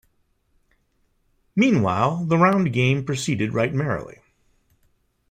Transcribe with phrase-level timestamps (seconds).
[1.55, 4.17] Meanwhile the round game proceeded right merrily.